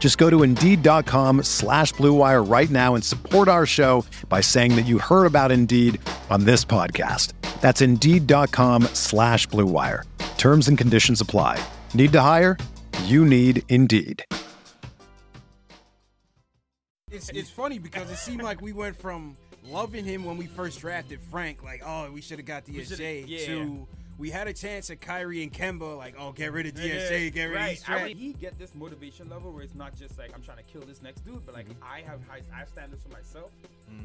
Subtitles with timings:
[0.00, 4.86] Just go to Indeed.com slash BlueWire right now and support our show by saying that
[4.86, 6.00] you heard about Indeed
[6.30, 7.34] on this podcast.
[7.60, 10.04] That's Indeed.com slash BlueWire.
[10.38, 11.62] Terms and conditions apply.
[11.94, 12.56] Need to hire?
[13.04, 14.24] You need Indeed.
[17.10, 20.80] It's, it's funny because it seemed like we went from loving him when we first
[20.80, 23.46] drafted Frank, like, oh, we should have got DSJ, yeah.
[23.46, 23.86] to
[24.20, 27.28] we had a chance at Kyrie and Kemba, like, oh, get rid of DSA, Yeah,
[27.30, 27.62] get rid right.
[27.72, 30.42] of these I mean, he get this motivation level where it's not just like I'm
[30.42, 31.82] trying to kill this next dude, but like Mm-hmm.
[31.82, 33.50] I have high, I have standards for myself.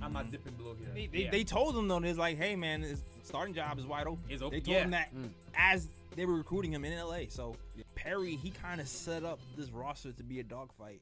[0.01, 0.87] I'm not dipping below here.
[0.93, 1.31] They, they, Yeah.
[1.31, 4.23] they told him though, it's like, hey man, his starting job is wide open.
[4.29, 4.83] It's open, They told yeah.
[4.83, 5.29] him that Mm.
[5.53, 7.25] as they were recruiting him in LA.
[7.29, 7.55] So
[7.93, 11.01] Perry, he kind of set up this roster to be a dogfight.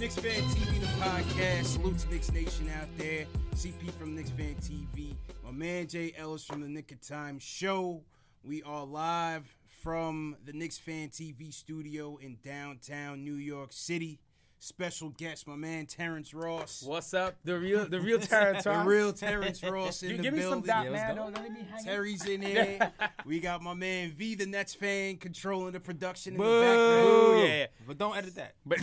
[0.00, 1.64] Knicks Fan TV, the podcast.
[1.66, 3.26] Salute to Knicks Nation out there.
[3.54, 5.14] CP from Knicks Fan TV.
[5.44, 8.00] My man Jay Ellis from the Nick of Time Show.
[8.42, 14.18] We are live from the Knicks Fan TV studio in downtown New York City.
[14.62, 16.82] Special guest, my man Terrence Ross.
[16.86, 17.34] What's up?
[17.44, 18.84] The real, the real Terrence Ross.
[18.84, 20.66] The real Terrence Ross in You the give me some building.
[20.66, 21.16] dot, man.
[21.16, 22.92] Don't let me hang Terry's in here.
[23.24, 26.60] we got my man V, the Nets fan, controlling the production in the Boo!
[26.60, 27.48] background.
[27.48, 28.54] Yeah, But don't edit that.
[28.66, 28.80] but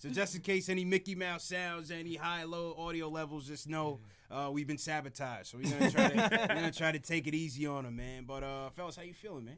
[0.00, 4.00] So just in case any Mickey Mouse sounds, any high low audio levels, just know
[4.30, 5.46] uh, we've been sabotaged.
[5.46, 8.24] So we're gonna try to we're gonna try to take it easy on him, man.
[8.26, 9.56] But uh, fellas, how you feeling, man?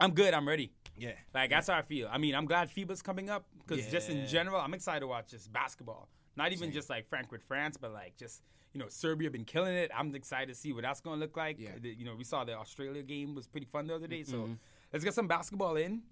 [0.00, 0.34] I'm good.
[0.34, 0.72] I'm ready.
[0.96, 1.12] Yeah.
[1.32, 2.08] Like that's how I feel.
[2.10, 5.30] I mean, I'm glad FIBA's coming up because just in general, I'm excited to watch
[5.30, 6.08] just basketball.
[6.36, 9.90] Not even just like Frankfurt, France, but like just you know Serbia been killing it.
[9.96, 11.58] I'm excited to see what that's going to look like.
[11.58, 11.70] Yeah.
[11.80, 14.24] The- you know, we saw the Australia game was pretty fun the other day.
[14.24, 14.54] So mm-hmm.
[14.92, 16.02] let's get some basketball in.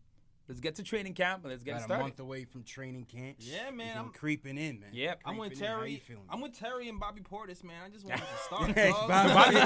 [0.48, 3.04] Let's get to training camp and let's get Got it a month away from training
[3.04, 3.36] camp.
[3.38, 4.91] Yeah, man, I'm- creeping in, man.
[4.92, 5.20] Yep.
[5.25, 5.66] I'm with Creeping.
[5.69, 6.19] How you Terry.
[6.28, 7.76] I'm with Terry and Bobby Portis, man.
[7.86, 8.70] I just wanted to start.
[8.75, 9.08] Hey, dog.
[9.08, 9.56] Bobby-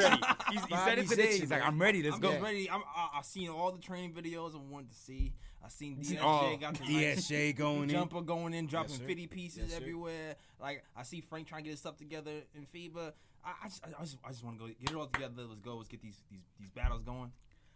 [0.52, 1.38] He's, he said it today.
[1.38, 1.62] He's like.
[1.62, 2.02] I'm ready.
[2.02, 2.38] Let's I'm go.
[2.40, 2.70] ready.
[2.70, 5.32] I'm, I, I seen all the training videos I wanted to see.
[5.64, 7.88] I seen DSJ Oh, got the DSJ going in.
[7.88, 9.04] jumper going in, dropping sir.
[9.04, 10.36] 50 pieces Yes, everywhere.
[10.60, 13.12] Like I see Frank trying to get his stuff together in FIBA.
[13.44, 15.42] I, I just, I just, I just want to go get it all together.
[15.48, 15.76] Let's go.
[15.76, 17.32] Let's get these these, these battles going.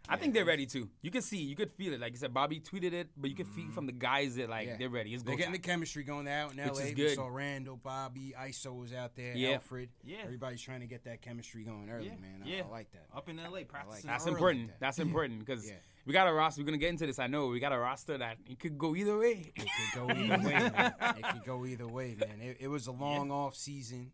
[0.09, 0.89] I think they're ready too.
[1.03, 2.01] You can see, you could feel it.
[2.01, 4.67] Like you said, Bobby tweeted it, but you could feel from the guys that like
[4.67, 4.77] Yeah.
[4.77, 5.15] they're ready.
[5.15, 6.81] It's They're getting the chemistry going out in Which LA.
[6.81, 7.15] is We good.
[7.15, 9.51] saw Randle, Bobby, ISO was out there, Yeah.
[9.51, 9.91] Alfred.
[10.03, 10.19] Yeah.
[10.25, 12.43] Everybody's trying to get that chemistry going early, Yeah, man.
[12.45, 12.63] I, yeah.
[12.67, 13.07] I like that.
[13.15, 14.09] Up in LA, practicing.
[14.09, 14.61] That's early important.
[14.63, 14.81] like that.
[14.81, 15.77] That's important because Yeah.
[16.07, 16.61] we got a roster.
[16.63, 17.21] We're gonna get into this.
[17.21, 19.53] I know we got a roster that it could go either way.
[19.55, 20.95] It could go either way, man.
[21.19, 22.41] It could go either way, man.
[22.41, 24.11] It, it was a long off season.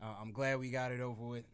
[0.00, 1.44] Uh, I'm glad we got it over with.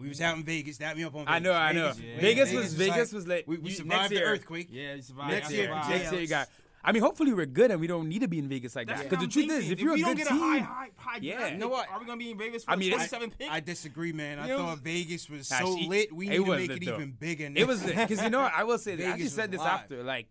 [0.00, 0.78] We was out in Vegas.
[0.78, 1.26] That me up on.
[1.26, 1.34] Vegas.
[1.34, 1.92] I know, I know.
[1.92, 3.48] Vegas, Vegas was- like- Vegas was lit.
[3.48, 4.68] We, we You- survived next the earthquake.
[4.70, 5.30] Yeah, you survived.
[5.32, 5.90] Next year, survived.
[5.90, 6.48] Next year you got.
[6.82, 9.02] I mean, hopefully we're good and we don't need to be in Vegas like That's
[9.02, 9.10] that.
[9.10, 9.66] Because the truth thinking.
[9.66, 11.48] is, if you're we a don't good get a high, team, high, high Yeah.
[11.48, 11.90] You know what?
[11.90, 13.50] Are we gonna be in Vegas for I mean, it's- 27 pick?
[13.50, 14.38] I disagree, man.
[14.38, 16.10] I You know, thought Vegas was so she- lit.
[16.10, 16.94] We need to make it though.
[16.94, 17.50] even bigger.
[17.54, 18.54] it was because you know what?
[18.54, 19.12] I will say this.
[19.12, 20.02] I just said this after.
[20.02, 20.28] Like,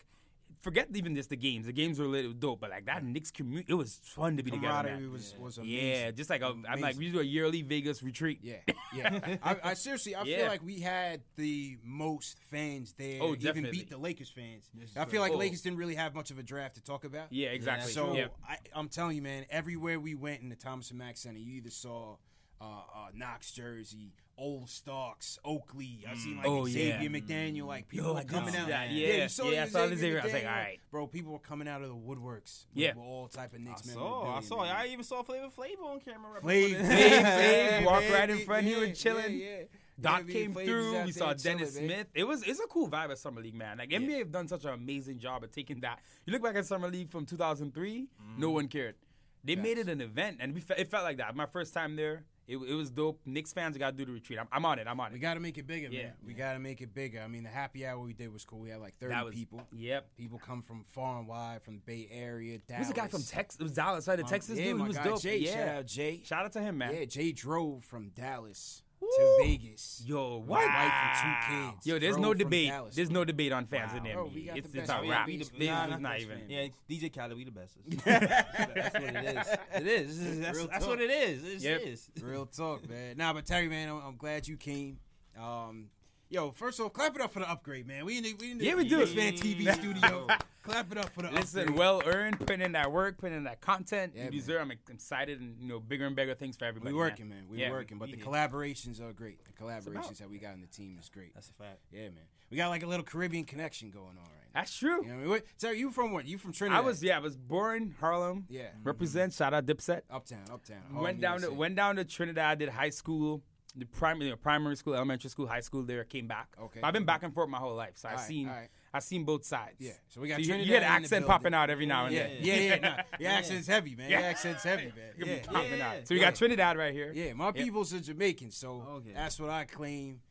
[0.61, 1.65] forget even just the games.
[1.65, 2.25] The games were lit.
[2.25, 2.59] It was dope.
[2.59, 4.67] But like that Knicks community, it was fun to be together.
[4.67, 5.11] camaraderie Man.
[5.11, 5.87] was was amazing.
[5.89, 6.99] Yeah, just like a, I'm like Amazing.
[6.99, 8.39] we do a yearly Vegas retreat.
[8.41, 8.55] Yeah,
[8.95, 9.37] yeah.
[9.43, 13.19] I, I seriously, I feel like we had the most fans there.
[13.21, 13.71] Oh, even definitely.
[13.71, 14.69] beat the Lakers fans.
[14.97, 15.37] I feel like Oh.
[15.37, 17.27] Lakers didn't really have much of a draft to talk about.
[17.31, 17.91] Yeah, exactly.
[17.91, 18.27] So yeah.
[18.47, 21.53] I, I'm telling you, man, everywhere we went in the Thomas and Mack Center, you
[21.55, 22.17] either saw
[22.61, 26.05] uh, uh, Knox jersey, Old Starks, Oakley.
[26.09, 27.07] I've seen like Oh, Xavier yeah.
[27.09, 28.67] McDaniel, like people Yo, were coming out.
[28.69, 28.89] that.
[28.89, 29.27] you Yeah.
[29.27, 30.21] saw Yeah, I saw the Xavier.
[30.21, 30.79] I was like, all right.
[30.91, 31.07] bro.
[31.07, 32.65] People were coming out of the woodworks.
[32.73, 32.89] Yeah.
[32.95, 33.81] with all type of Knicks.
[33.83, 34.63] I Knicks saw, I memorabilia, saw.
[34.63, 34.75] man.
[34.75, 36.41] I even saw Flavor Flav on camera.
[36.41, 39.37] Flav, representing- Flav, Yeah, Flav, walk right in yeah, front, he was yeah, chilling.
[39.37, 39.63] yeah, yeah.
[40.01, 40.63] Dot Yeah, came through.
[40.91, 41.85] We there saw chilling, Dennis man.
[41.85, 42.07] Smith.
[42.13, 43.79] It was it's a cool vibe at Summer League, man.
[43.79, 45.99] Like NBA have done such an amazing job of taking that.
[46.25, 48.39] You look back at Summer League from 2003, Mm-hmm.
[48.41, 48.95] no one cared.
[49.43, 51.35] They made it an event, and we fe- it felt like that.
[51.35, 53.19] My first time there, it, it was dope.
[53.25, 54.39] Knicks fans got to do the retreat.
[54.39, 54.87] I'm, I'm on it.
[54.87, 55.13] I'm on it.
[55.13, 56.03] We got to make it bigger, Yeah.
[56.03, 56.13] man.
[56.25, 57.21] We got to make it bigger.
[57.21, 58.59] I mean, the happy hour we did was cool.
[58.59, 59.61] We had like 30 was people.
[59.71, 60.07] Yep.
[60.17, 62.87] People come from far and wide, from the Bay Area, Dallas.
[62.87, 63.59] was a guy from Texas.
[63.59, 64.15] It was Dallas, right?
[64.17, 64.81] The Um, Texas yeah, dude.
[64.81, 65.21] He was guy dope.
[65.21, 65.37] Jay.
[65.37, 65.53] Yeah.
[65.55, 66.21] Shout out Jay.
[66.25, 66.93] Shout out to him, man.
[66.95, 68.83] Yeah, Jay drove from Dallas.
[68.99, 70.03] To Vegas.
[70.05, 70.59] Yo, With what?
[70.61, 71.87] his wife and two kids.
[71.87, 72.69] Yo, there's Drove no debate.
[72.69, 74.03] Dallas, There's no debate on fans in Wow.
[74.09, 74.33] the Bro, NBA.
[74.35, 75.09] we got it's the it's best a fans.
[75.09, 75.27] wrap.
[75.27, 76.39] We It's the- Nah, nah, not best even.
[76.49, 77.85] Yeah, DJ Khaled, we the bestest.
[78.05, 79.47] that's what it is.
[79.75, 80.39] It is.
[80.41, 80.87] That's, Real that's talk.
[80.89, 81.43] what it is.
[81.43, 81.81] It just Yep.
[81.81, 82.09] is.
[82.21, 83.17] Real talk, man.
[83.17, 84.99] Nah, but Terry, man, I'm, I'm glad you came.
[85.39, 85.89] Um,
[86.29, 88.05] yo, first off, clap it up for the upgrade, man.
[88.05, 88.97] We in the, we in the Yeah, we do.
[88.99, 90.27] Knicks Fan TV studio.
[90.63, 91.43] clap it up for the upgrade.
[91.43, 91.77] Listen, upgrade.
[91.77, 94.13] well earned, putting in that work, putting in that content.
[94.15, 94.39] Yeah, you man.
[94.39, 94.61] deserve.
[94.61, 96.93] I'm excited and you know bigger and bigger things for everybody.
[96.93, 97.45] we working, man.
[97.49, 98.25] We Yeah, working, but we the here.
[98.25, 99.39] collaborations are great.
[99.45, 101.33] The about- collaborations that we got in the team is great.
[101.33, 101.79] That's a fact.
[101.91, 102.23] Yeah, man.
[102.49, 104.59] We got like a little Caribbean connection going on right now.
[104.61, 105.03] That's true.
[105.05, 105.41] You know what I mean?
[105.57, 106.25] So you from what?
[106.25, 106.83] You from Trinidad?
[106.83, 108.45] I was yeah, I was born Harlem.
[108.49, 108.69] Yeah.
[108.83, 109.33] Represent.
[109.33, 110.01] Shout out Dipset.
[110.09, 110.77] Uptown, uptown.
[110.91, 112.57] went Harlem, down to went down to Trinidad.
[112.57, 113.43] Did high school,
[113.75, 115.83] the primary primary school, elementary school, high school.
[115.83, 116.47] There, came back.
[116.61, 116.79] Okay.
[116.83, 118.69] I've been back and forth my whole life, so I've Alright, seen alright.
[118.93, 119.75] I've seen both sides.
[119.79, 119.91] Yeah.
[120.09, 122.23] So we got you, Trinidad you get in accent popping out every now and Yeah,
[122.27, 122.37] then.
[122.41, 122.75] yeah, yeah.
[122.77, 124.09] Nah, your accent's heavy, man.
[124.09, 125.13] Your accent's heavy, man.
[125.17, 125.41] It be Yeah.
[125.45, 125.89] popping Yeah.
[125.89, 126.07] out.
[126.07, 126.27] So we Yeah.
[126.27, 127.11] got Trinidad right here.
[127.13, 129.11] Yeah, my people's are Jamaican, so Okay.
[129.13, 130.21] that's what I claim.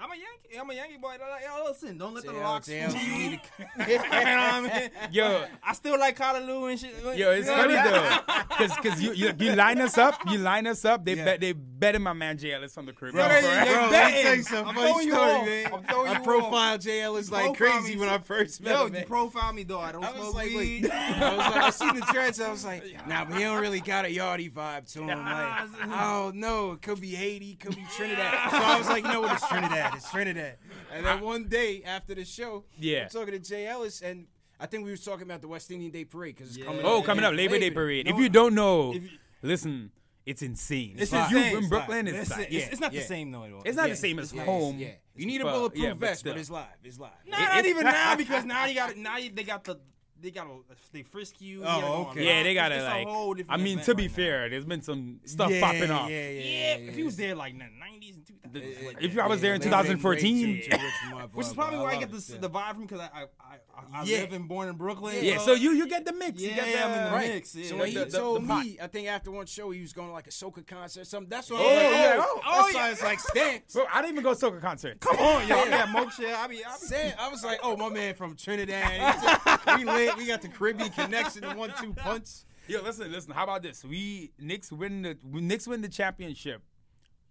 [0.00, 0.58] I'm a Yankee.
[0.60, 1.08] I'm a Yankee boy.
[1.08, 3.18] Like, Yo, listen, don't let the JL, locks JL, fool you you.
[3.30, 3.40] need
[3.88, 4.90] You know what I mean?
[5.10, 6.94] Yo, I still like Callaloo and shit.
[7.16, 8.20] Yo, it's funny what I mean?
[8.28, 11.04] though, because cause you, you you line us up, you line us up.
[11.04, 11.24] They Yeah.
[11.24, 13.26] bet they betting my man Jay Ellis from the Caribbean.
[13.28, 13.92] Bro, for- they- they Bro, betting.
[13.92, 15.70] let me tell you some I'm funny throwing you story, man.
[15.74, 18.76] I'm throwing I you profiled JL as You like crazy when I first met Yo,
[18.76, 18.80] him.
[18.80, 19.04] Yo, you man.
[19.06, 19.80] profile me though.
[19.80, 20.82] I don't I was smoke like, weed.
[20.84, 20.90] wait.
[20.92, 22.40] I was like, I seen the dreads.
[22.40, 25.08] I was like, nah, but he don't really got a yardie vibe to him.
[25.08, 25.24] Like,
[25.90, 26.72] I don't know.
[26.72, 28.50] It could be Haiti, could be Trinidad.
[28.50, 29.32] So I was like, you know what?
[29.34, 29.87] It's Trinidad.
[29.96, 30.56] It's Trinidad.
[30.92, 33.04] And then one day after the show, Yeah.
[33.04, 34.26] I'm talking to Jay Ellis, and
[34.60, 36.64] I think we was talking about the West Indian Day Parade because it's Yeah.
[36.66, 36.82] coming.
[36.84, 37.04] Oh, up.
[37.04, 38.06] coming up, Yeah, Labor Day parade.
[38.06, 39.08] No, if you don't know, you-
[39.42, 39.92] listen,
[40.26, 40.96] it's insane.
[40.98, 41.36] It's If insane.
[41.52, 42.14] you in It's Brooklyn, live.
[42.14, 42.68] it's It's, like, it's, yeah.
[42.72, 43.00] it's not yeah.
[43.00, 43.44] the same though.
[43.44, 43.62] at all.
[43.64, 44.78] It's not Yeah, the same as yeah, home.
[44.78, 46.40] Yeah, you need a but- bulletproof yeah, but vest, but still.
[46.40, 46.66] it's live.
[46.84, 47.10] It's live.
[47.26, 49.78] Nah, It- not even now because now you got now you, they got the
[50.20, 50.50] they got a,
[50.92, 51.62] they frisk you.
[51.64, 52.26] Oh, you Oh, gotta okay.
[52.26, 53.06] Yeah, they got It's to a like.
[53.06, 54.16] whole I mean, to be right now.
[54.16, 56.10] fair, there's been some stuff yeah, popping off.
[56.10, 58.24] Yeah, yeah, Yeah, yeah, if he was there like in the 90s and
[58.54, 61.52] 2000s, like, If I was there in 2014, too, too, which is my which is
[61.52, 61.84] blood, probably bro.
[61.84, 64.18] why I get the, the vibe from because I I, I, I Yeah.
[64.22, 65.16] live and born in Brooklyn.
[65.22, 66.40] Yeah, so you you get the mix.
[66.40, 67.28] you Yeah, get the, in the Right.
[67.34, 67.68] mix, yeah.
[67.68, 70.08] So when he The- the- told me, I think after one show he was going
[70.08, 71.28] to like a soca concert or something.
[71.30, 72.14] That's what Oh, I was like, yeah.
[72.18, 72.80] oh, Oh, oh that's yeah.
[72.80, 73.74] why it's like stamps.
[73.74, 75.00] Bro, I didn't even go to soca concert.
[75.00, 76.34] Come on, yo, I got Moke shit.
[76.34, 79.14] I be, I be Sam, I was like, oh, my man from Trinidad.
[79.78, 80.22] He said, we.
[80.24, 82.28] We got the Caribbean connection, the one-two punch.
[82.66, 83.32] Yo, listen, listen.
[83.32, 83.84] How about this?
[83.84, 86.62] We Knicks win the Knicks win the championship.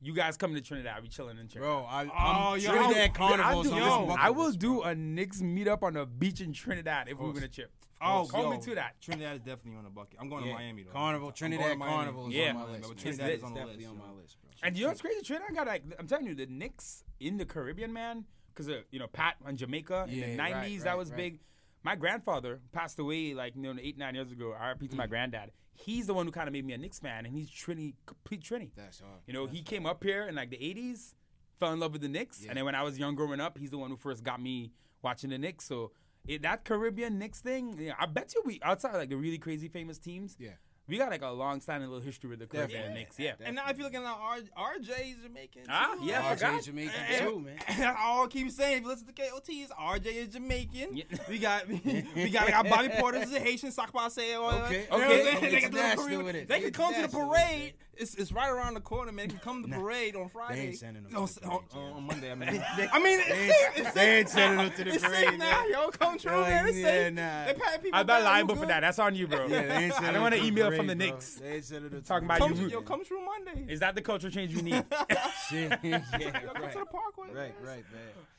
[0.01, 1.01] You guys come to Trinidad.
[1.01, 1.61] We chilling in Trinidad.
[1.61, 3.63] Bro, I, I'm Oh, yo, Trinidad I, Carnival.
[3.63, 6.53] do, is on yo, I will list, do a Knicks meetup on the beach in
[6.53, 7.71] Trinidad if we win a chip.
[7.99, 9.01] Oh, call me yo, to that.
[9.01, 10.17] Trinidad is definitely on the bucket.
[10.21, 10.91] I'm going Yeah, to Miami though.
[10.91, 11.95] Carnival, Trinidad going to Miami.
[11.95, 12.49] Carnival is Yeah.
[12.49, 12.81] on my list.
[12.89, 12.95] man.
[12.97, 14.51] Trinidad It's is on the definitely list, on my list, bro.
[14.63, 15.21] And you know what's crazy?
[15.23, 19.07] Trinidad got like I'm telling you, the Knicks in the Caribbean, man, because you know
[19.07, 21.17] Pat on Jamaica in Yeah, the right, '90s right, that was right.
[21.17, 21.39] big.
[21.87, 24.47] My grandfather passed away like you know eight nine years ago.
[24.53, 24.97] RIP to Mm.
[24.97, 25.51] my granddad.
[25.73, 28.41] He's the one who kind of made me a Knicks fan, and he's Trini, complete
[28.41, 28.71] Trini.
[28.75, 29.21] That's hard.
[29.27, 31.13] You know, he came up here in like the '80s,
[31.59, 32.49] fell in love with the Knicks, Yeah.
[32.49, 34.73] and then when I was young growing up, he's the one who first got me
[35.01, 35.63] watching the Knicks.
[35.65, 35.91] So
[36.27, 39.69] it, that Caribbean Knicks thing, yeah, I bet you we outside like the really crazy
[39.69, 40.55] famous teams, Yeah.
[40.87, 43.01] We got like a long standing little history with the Caribbean Definitely.
[43.01, 43.19] Knicks.
[43.19, 43.33] Yeah.
[43.43, 44.37] And now if you're looking at R,
[44.75, 45.63] RJ is Jamaican.
[45.69, 46.05] Ah, too.
[46.05, 46.63] yeah, I RJ forgot.
[46.63, 47.55] Jamaican And- too, man.
[47.77, 48.77] That's all keep saying.
[48.77, 50.95] If you listen to KOTs, RJ is Jamaican.
[50.97, 51.03] Yeah.
[51.29, 54.39] We got we got, got Bobby Porter is a Haitian Sakpase.
[54.39, 55.23] Or, Okay, you know okay.
[55.23, 56.47] They, got the International Caribbean- with it.
[56.47, 57.73] they can come to the International with it, parade.
[57.99, 59.27] It's, it's right around the corner, man.
[59.27, 60.55] They can come to the parade on Friday.
[60.61, 62.31] They ain't sending them on, to the on, parade, on Monday.
[62.31, 62.49] I mean,
[62.93, 63.51] I mean, it's They safe.
[63.51, 64.19] ain't- It's they safe.
[64.19, 65.71] ain't sending them to the It's parade, safe now, man.
[65.71, 65.89] yo.
[65.89, 66.67] Come true, Like, man.
[66.67, 67.13] It's yeah, safe.
[67.13, 67.45] nah.
[67.45, 68.69] They patting people I'm not down, you liable for good.
[68.69, 68.79] that.
[68.81, 69.47] That's on you, bro.
[69.47, 71.05] Yeah, they ain't I sending don't want them an to email parade, from the bro.
[71.05, 72.57] Knicks They ain't sending them to talking the about Come, you.
[72.59, 72.71] parade.
[72.73, 73.73] yo, come true Monday.
[73.73, 74.85] Is that the cultural change we need?
[75.49, 75.79] Shit.
[75.83, 76.71] yeah, Yo, come right.
[76.73, 77.27] to the parkway.
[77.33, 77.53] Right, man.
[77.63, 77.83] right,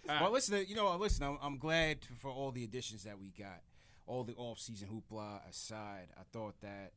[0.06, 0.22] man.
[0.22, 3.60] well, listen, you know, listen, I'm, I'm glad for all the additions that we got.
[4.06, 6.92] All the off-season hoopla aside, I thought that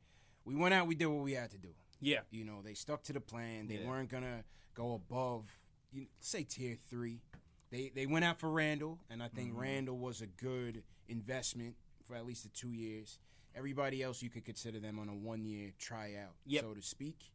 [0.46, 1.68] we went out, we did what we had to do.
[2.02, 2.20] Yeah.
[2.30, 3.68] You know, they stuck to the plan.
[3.68, 3.86] They Yeah.
[3.88, 4.44] weren't gonna
[4.74, 5.50] go above,
[5.92, 7.22] you say tier three.
[7.70, 9.60] They they went out for Randle, and I think Mm-hmm.
[9.60, 13.18] Randle was a good investment for at least the two years.
[13.54, 16.62] Everybody else, you could consider them on a one-year tryout, Yep.
[16.62, 17.30] so to speak.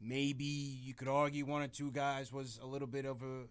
[0.00, 3.44] maybe you could argue one or two guys was a little bit of a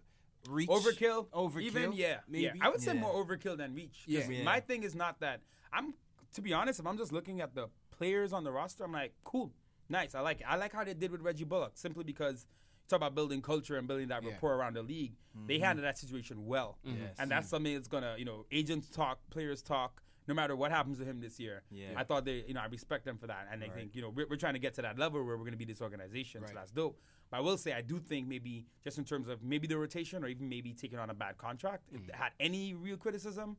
[0.48, 0.68] reach.
[0.68, 1.62] Overkill, Overkill.
[1.62, 2.44] Even yeah, maybe.
[2.44, 2.52] yeah.
[2.60, 3.00] I would say Yeah.
[3.00, 4.04] more overkill than reach.
[4.06, 4.42] 'Cause Yeah.
[4.44, 5.40] My thing is not that
[5.72, 5.94] I'm.
[6.34, 9.14] To be honest, if I'm just looking at the players on the roster, I'm like,
[9.24, 9.52] cool,
[9.88, 10.14] nice.
[10.14, 10.40] I like.
[10.40, 10.46] it.
[10.48, 12.46] I like how they did with Reggie Bullock, simply because
[12.84, 14.30] you talk about building culture and building that Yeah.
[14.30, 15.14] rapport around the league.
[15.46, 15.64] They mm-hmm.
[15.64, 17.02] handled that situation well, mm-hmm.
[17.02, 17.16] Yes.
[17.18, 17.50] and that's mm-hmm.
[17.50, 20.00] something that's gonna, you know, agents talk, players talk.
[20.26, 21.88] No matter what happens to him this year, Yeah.
[21.96, 24.08] I thought they, you know, I respect them for that, and I think, you know,
[24.08, 26.48] we're, we're trying to get to that level where we're gonna be this organization, Right.
[26.48, 26.98] so that's dope.
[27.30, 30.24] But I will say, I do think maybe just in terms of maybe the rotation
[30.24, 31.96] or even maybe taking on a bad contract, Mm.
[31.96, 33.58] if they had any real criticism,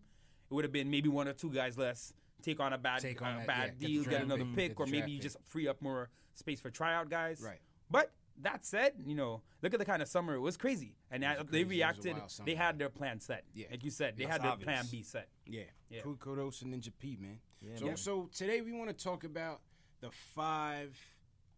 [0.49, 3.21] it would have been maybe one or two guys less take on a bad Take
[3.21, 5.23] on uh, that, bad yeah, deal, get, draft another pick, get or maybe you pick.
[5.23, 7.41] just free up more space for tryout guys.
[7.43, 7.59] Right.
[7.89, 8.11] But
[8.41, 11.37] that said, you know, look at the kind of summer it was crazy, and was
[11.37, 12.15] they crazy- it was a reacted.
[12.45, 13.45] They had their plan set.
[13.53, 13.67] Yeah.
[13.71, 14.65] like you said, they That's had their obvious.
[14.65, 15.29] plan B set.
[15.45, 15.63] Yeah.
[15.89, 16.01] Yeah.
[16.01, 17.39] Ku- Kudos to Ninja P, man.
[17.61, 17.97] Yeah, so, man.
[17.97, 19.61] so today we want to talk about
[20.01, 20.97] the five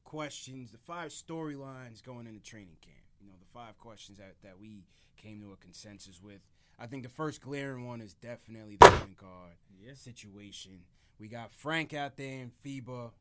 [0.04, 2.96] questions, the five storylines going into training camp.
[3.20, 4.84] You know, the five questions that, that we
[5.18, 6.42] came to a consensus with.
[6.80, 9.54] I think the first glaring one is definitely the point guard
[9.96, 10.80] situation.
[11.20, 13.12] We got Frank out there in FIBA.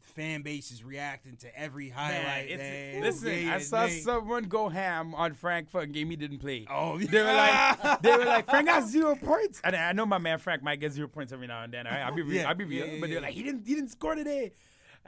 [0.00, 2.56] The fan base is reacting to every highlight.
[2.56, 3.02] man.
[3.02, 6.66] listen, I saw someone go ham on Frank for a game he didn't play.
[6.70, 10.18] Oh, They were like, they were like, Frank got zero points, and I know my
[10.18, 11.86] man Frank might get zero points every now and then.
[11.86, 12.02] all right?
[12.02, 13.26] I'll be real, Yeah, I'll be real, yeah, yeah, but they're yeah.
[13.26, 14.52] like, he didn't, he didn't score today,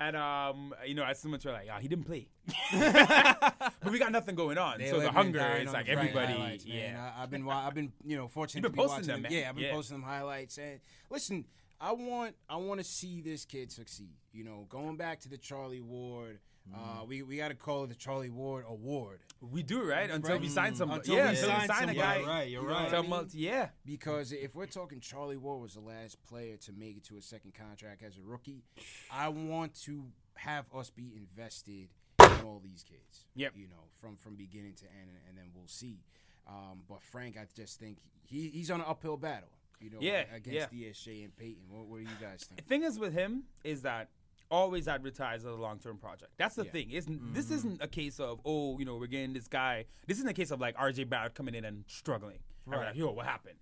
[0.00, 2.26] and um, you know, as someone were like, oh, he didn't play,
[2.73, 7.12] but we got nothing going on, They so the hunger is like everybody, highlights, yeah.
[7.16, 9.23] I, I've been, wa- I've been, you know, fortunate You've to been be posting watching
[9.23, 9.33] them, man.
[9.33, 9.73] Yeah, I've been Yeah.
[9.75, 10.59] posting them highlights.
[10.59, 10.80] And
[11.11, 11.45] listen,
[11.80, 14.14] I want, I want to see this kid succeed.
[14.33, 16.40] You know, going back to the Charlie Ward.
[16.73, 20.38] Uh, we we got to call it the Charlie Ward Award We do right until
[20.38, 22.75] we sign some, Until yeah, we sign sign a guy, You're right, you're You know
[22.75, 22.95] right.
[22.95, 23.26] I mean?
[23.33, 27.17] yeah, because if we're talking Charlie Ward was the last player to make it to
[27.17, 28.62] a second contract as a rookie,
[29.11, 31.88] I want to have us be invested
[32.21, 33.25] in all these kids.
[33.35, 33.52] Yep.
[33.57, 36.05] You know, from from beginning to end, and, and then we'll see.
[36.47, 39.49] Um, but Frank, I just think he, he's on an uphill battle.
[39.81, 40.90] You know, Yeah, against yeah.
[40.90, 41.62] DSJ and Payton.
[41.71, 42.59] What, what do you guys think?
[42.61, 44.09] The thing is with him is that
[44.50, 46.33] always advertise as a long term project.
[46.37, 46.71] That's the Yeah.
[46.73, 46.90] thing.
[46.90, 47.33] Isn't mm-hmm.
[47.35, 49.87] this isn't a case of oh you know we're getting this guy.
[50.07, 51.04] This isn't a case of like R.J.
[51.04, 52.38] Barrett coming in and struggling.
[52.66, 53.57] And we're like yo what happened?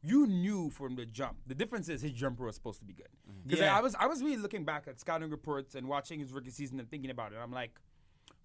[0.00, 1.38] You knew from the jump.
[1.46, 3.08] The difference is his jumper was supposed to be good.
[3.28, 3.48] Mm-hmm.
[3.48, 3.76] Because Yeah.
[3.76, 6.78] I was I was really looking back at scouting reports and watching his rookie season
[6.78, 7.38] and thinking about it.
[7.42, 7.72] I'm like,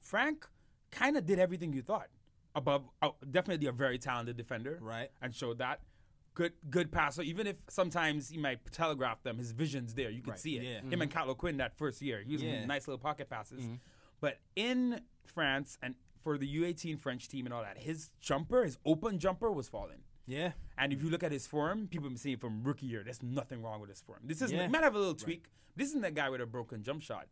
[0.02, 0.48] Frank
[0.92, 2.08] kind of did everything you thought.
[2.56, 5.10] Above, oh, definitely a very talented defender, Right.
[5.24, 5.80] And showed that
[6.34, 7.22] good good passer.
[7.22, 10.10] Even if sometimes he might telegraph them, his vision's there.
[10.10, 10.40] You can Right.
[10.40, 10.64] see it.
[10.64, 10.80] Yeah.
[10.82, 11.20] Him and mm-hmm.
[11.20, 12.66] Kyle O'Quinn that first year, he was Yeah.
[12.66, 13.64] nice little pocket passes.
[13.64, 13.76] Mm-hmm.
[14.20, 18.78] But in France and for the U18 French team and all that, his jumper, his
[18.86, 20.04] open jumper, was falling.
[20.26, 20.54] Yeah.
[20.78, 23.22] And if you look at his form, people have been saying from rookie year, there's
[23.22, 24.20] nothing wrong with his form.
[24.24, 24.64] This isn't, Yeah.
[24.64, 25.50] he might have a little tweak.
[25.76, 27.28] This isn't a guy with a broken jump shot.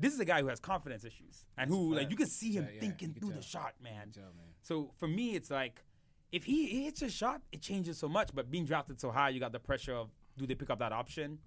[0.00, 2.66] This is a guy who has confidence issues and who, like, you can see him
[2.74, 3.38] yeah, thinking through tell.
[3.38, 4.10] the shot, man.
[4.10, 4.54] tell, man.
[4.62, 5.84] So for me, it's like,
[6.32, 8.30] if he, he hits a shot, it changes so much.
[8.34, 10.08] But being drafted so high, you got the pressure of,
[10.38, 11.38] do they pick up that option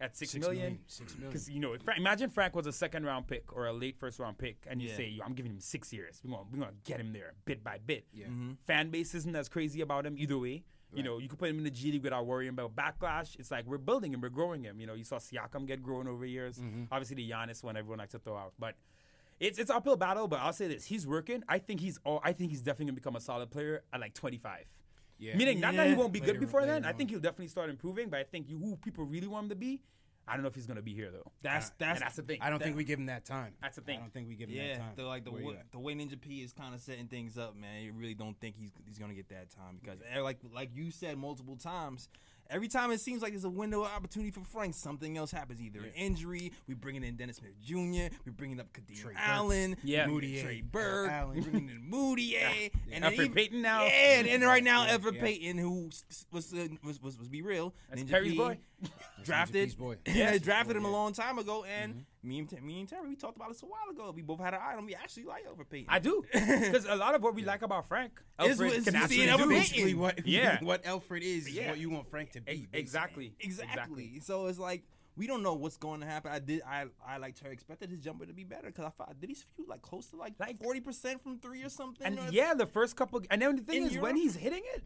[0.00, 0.62] at six Six million?
[0.62, 1.30] million, six million.
[1.30, 4.18] Because you know, if imagine Frank was a second round pick or a late first
[4.18, 4.96] round pick, and you Yeah.
[4.96, 6.20] say, Yo, "I'm giving him six years.
[6.22, 8.26] We're gonna we're gonna get him there bit by bit." Yeah.
[8.66, 10.64] Fan base isn't as crazy about him either way.
[10.94, 13.38] You know, you could put him in the G League without worrying about backlash.
[13.38, 14.80] It's like we're building him, we're growing him.
[14.80, 16.58] You know, you saw Siakam get grown over years.
[16.58, 16.84] Mm-hmm.
[16.92, 18.76] Obviously, the Giannis one everyone likes to throw out, but
[19.40, 20.28] it's it's uphill battle.
[20.28, 21.42] But I'll say this: he's working.
[21.48, 22.20] I think he's all.
[22.24, 24.64] I think he's definitely gonna become a solid player at like 25.
[25.18, 25.36] Yeah.
[25.36, 26.84] Meaning, not that he won't be good before later then.
[26.84, 26.96] I on.
[26.96, 28.10] think he'll definitely start improving.
[28.10, 29.80] But I think you, who people really want him to be,
[30.28, 31.32] I don't know if he's gonna be here though.
[31.42, 32.38] That's And that's that's the thing.
[32.42, 33.54] I don't that- think we give him that time.
[33.62, 33.96] That's the thing.
[33.98, 34.92] I don't think we give him that Yeah, time.
[34.96, 35.72] the, like the Where you way, at?
[35.72, 37.82] the way Ninja P is kind of setting things up, man.
[37.82, 40.90] You really don't think he's he's gonna get that time because, eh, like like you
[40.90, 42.08] said multiple times,
[42.50, 45.60] every time it seems like there's a window of opportunity for Frank, something else happens.
[45.60, 49.22] Either an injury, we bringing in Dennis Smith Jr., we bringing up Kadeem Trey Burke.
[49.28, 50.06] Allen, Yeah.
[50.06, 50.42] Moody, Moutier.
[50.44, 51.40] Trey Burke, Allen.
[51.42, 53.82] bringing in Moutier, and then Alfred even- Payton now.
[53.84, 53.88] Yeah,
[54.18, 55.22] and, and right now Yeah, Everett yeah.
[55.22, 58.38] Payton, who s- s- was uh, was was was be real, That's Ninja Perry's P,
[58.38, 58.58] boy.
[59.24, 59.64] drafted.
[59.68, 59.96] P's boy.
[60.06, 63.14] Yeah, drafted him boy, a long time ago, and me and me and Terry we
[63.16, 64.12] talked about this a while ago.
[64.14, 64.84] We both had an eye on.
[64.86, 65.86] We actually like Over Payton.
[65.88, 68.96] I do because a lot of what we like about Frank, Is- Alfred is can
[68.96, 69.54] actually seeing Alfred do.
[69.54, 70.58] Basically, what Yeah.
[70.62, 72.50] what Alfred is is what you want Frank to be.
[72.52, 72.80] Ex- basically.
[72.80, 73.34] Exactly.
[73.40, 74.20] Exactly.
[74.20, 74.82] So it's like
[75.16, 76.30] we don't know what's going to happen.
[76.32, 76.62] I did.
[76.66, 79.34] I I like Terry expected his jumper to be better because I thought did he
[79.34, 82.06] shoot like close to like Like- forty percent from three or something.
[82.06, 84.62] And or- yeah, the first couple, and then the thing In is when he's hitting
[84.74, 84.82] it,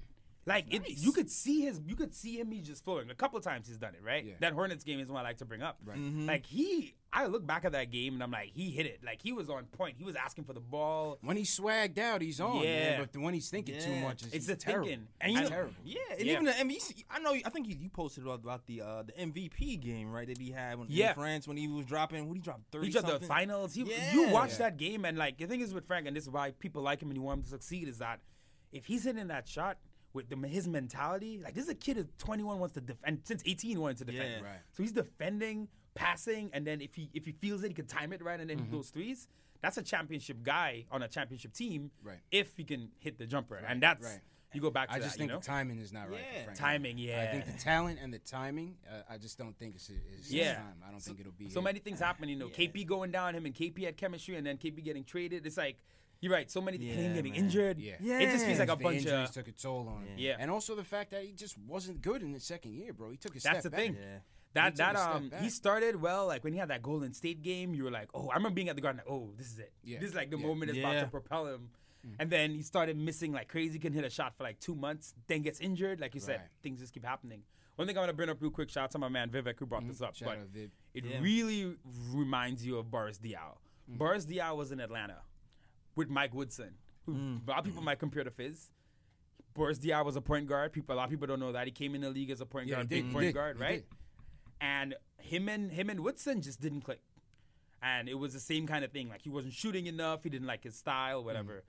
[0.47, 2.51] Like it, you could see his, you could see him.
[2.51, 3.11] He's just flowing.
[3.11, 4.25] A couple of times he's done it, right?
[4.25, 4.33] Yeah.
[4.41, 5.79] That Hornets game is one I like to bring up.
[5.85, 5.99] Right.
[5.99, 9.01] Like he, I look back at that game and I'm like, he hit it.
[9.05, 9.97] Like he was on point.
[9.99, 11.19] He was asking for the ball.
[11.21, 12.57] When he's swagged out, he's on.
[12.63, 12.63] Yeah.
[13.01, 14.89] man, but when he's thinking too much, it's, It's the terrible.
[14.89, 15.09] thinking.
[15.21, 15.75] And you know, terrible.
[15.85, 16.33] yeah, and Yeah.
[16.33, 17.05] even the MVP.
[17.11, 17.33] I know.
[17.35, 20.27] I think you, you posted about, about the uh, the MVP game, right?
[20.27, 21.11] That he had when Yeah.
[21.11, 22.27] in France when he was dropping.
[22.29, 22.87] What he dropped thirty.
[22.87, 23.75] He dropped the finals.
[23.75, 24.15] He, Yeah.
[24.15, 26.53] You watch that game and like the thing is with Frank, and this is why
[26.53, 28.21] people like him and you want him to succeed is that
[28.73, 29.77] if he's hitting that shot
[30.13, 33.43] with the, his mentality, like this is a kid who's 21 wants to defend since
[33.47, 34.31] 18 wanted to defend.
[34.41, 34.49] Yeah.
[34.49, 34.59] Right.
[34.73, 38.13] So he's defending, passing, and then if he if he feels it, he can time
[38.13, 38.73] it right and then Mm-hmm.
[38.73, 39.29] those threes.
[39.63, 41.91] That's a championship guy on a championship team.
[42.03, 42.17] Right.
[42.33, 44.21] If he can hit the jumper, and that's right.
[44.55, 45.05] you go back to I that.
[45.05, 45.39] just you think know?
[45.39, 46.21] the timing is not right.
[46.33, 46.39] Yeah.
[46.39, 46.59] For Frank.
[46.59, 48.77] Timing, I think the talent and the timing.
[48.91, 50.55] Uh, I just don't think it's, it's Yeah.
[50.55, 50.83] time.
[50.89, 51.51] I don't think it'll be.
[51.51, 51.65] so it.
[51.65, 52.29] many things happen.
[52.31, 55.45] You know, KP going down, him and KP had chemistry, and then KP getting traded.
[55.47, 55.77] It's like
[56.21, 56.51] you're right.
[56.51, 57.41] So many Yeah, him getting man.
[57.45, 57.79] injured.
[57.79, 57.95] Yeah.
[58.01, 59.35] it just feels like a the bunch injuries of.
[59.35, 60.15] took a toll on him.
[60.19, 60.37] Yeah.
[60.39, 63.11] and also the fact that he just wasn't good in the second year, bro.
[63.11, 63.81] He took a That's step the back.
[63.81, 63.95] thing.
[64.01, 64.19] Yeah.
[64.53, 65.41] That He that um back.
[65.43, 66.27] he started well.
[66.27, 68.69] Like when he had that Golden State game, you were like, oh, I remember being
[68.69, 69.01] at the Garden.
[69.07, 69.73] Like, oh, this is it.
[69.85, 70.01] Yeah.
[70.01, 70.47] This is like the Yeah.
[70.47, 71.71] moment that's about to propel him.
[72.19, 73.79] And then he started missing like crazy.
[73.79, 75.15] Couldn't hit a shot for like two months.
[75.27, 76.01] Then gets injured.
[76.01, 76.49] Like you said, Right.
[76.63, 77.43] things just keep happening.
[77.77, 78.71] One thing I want to bring up real quick.
[78.71, 80.15] Shout out to my man Vivek who brought this up.
[80.15, 80.25] Mm-hmm.
[80.25, 80.71] Shout but out Viv.
[80.95, 81.21] it Yeah.
[81.21, 81.77] really
[82.11, 83.57] reminds you of Boris Diaw.
[83.91, 83.99] Mm.
[83.99, 85.19] Boris Diaw was in Atlanta
[86.01, 86.75] with Mike Woodson,
[87.07, 87.47] who Mm.
[87.47, 88.71] a lot of people might compare to Fizz.
[89.55, 90.73] Boris Diaw was a point guard.
[90.73, 92.47] People, a lot of people don't know that he came in the league as a
[92.47, 93.85] point Yeah, guard, big point guard, right?
[94.61, 97.01] And him and him and Woodson just didn't click,
[97.83, 99.09] and it was the same kind of thing.
[99.09, 100.23] Like he wasn't shooting enough.
[100.23, 101.65] He didn't like his style, whatever.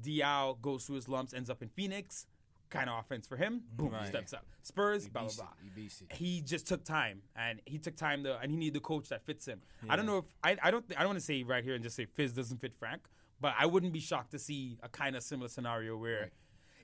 [0.00, 2.26] Diaw goes through his lumps, ends up in Phoenix.
[2.70, 3.62] Kind of offense for him.
[3.76, 4.06] Boom, Right.
[4.08, 4.46] steps up.
[4.62, 5.48] Spurs, blah blah blah.
[5.62, 6.12] he beast it.
[6.12, 9.24] He just took time, and he took time to, and he needed the coach that
[9.26, 9.60] fits him.
[9.90, 11.82] I don't know if I, I don't, I don't want to say right here and
[11.84, 13.02] just say Fizz doesn't fit Frank,
[13.42, 16.30] but I wouldn't be shocked to see a kind of similar scenario where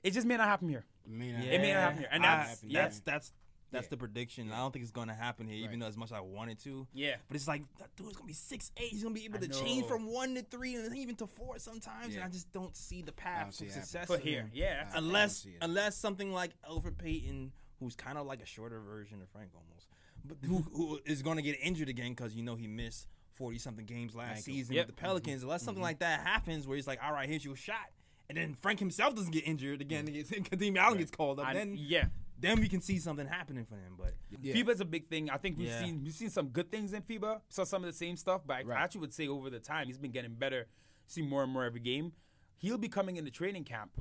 [0.03, 0.85] it just may not happen here.
[1.07, 2.81] I mean, uh, It may not happen here, and I- that's- yeah.
[2.83, 3.33] that's that's
[3.71, 3.89] that's Yeah.
[3.91, 4.51] the prediction.
[4.51, 5.79] I don't think it's gonna happen here, even Right.
[5.81, 6.87] though as much as I wanted to.
[6.91, 7.17] Yeah.
[7.27, 8.89] But it's like that dude's gonna be six eight.
[8.91, 11.59] He's gonna be able I to change from one to three and even to four
[11.59, 12.09] sometimes.
[12.15, 12.21] Yeah.
[12.21, 14.07] And I just don't see the path to success.
[14.07, 18.41] But for here, yeah, I unless unless something like Alfred Payton, who's kind of like
[18.41, 19.87] a shorter version of Frank almost,
[20.25, 23.07] but who, who is going to get injured again because you know he missed
[23.39, 24.43] forty something games last Ankle.
[24.43, 24.87] season Yep.
[24.87, 25.41] with the Pelicans.
[25.41, 27.89] Unless something like that happens, where he's like, "All right, here's your shot,"
[28.29, 31.47] and then Frank himself doesn't get injured again, and gets Kadeem Allen gets called up,
[31.47, 32.09] I- then yeah.
[32.37, 33.95] then we can see something happening for him.
[33.97, 34.53] But Yeah.
[34.53, 35.29] FIBA's a big thing.
[35.31, 35.79] I think we've Yeah.
[35.83, 37.41] seen we've seen some good things in FIBA.
[37.49, 38.79] Saw some of the same stuff, but I- Right.
[38.79, 40.67] I actually would say over the time he's been getting better.
[41.07, 42.13] See more and more every game.
[42.57, 43.99] He'll be coming into training camp